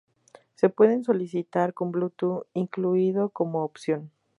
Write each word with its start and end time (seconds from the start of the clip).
Se 0.55 0.69
pueden 0.69 1.03
solicitar 1.03 1.75
con 1.75 1.91
Bluetooth 1.91 2.47
incluido 2.55 3.29
como 3.29 3.63
opción. 3.63 4.09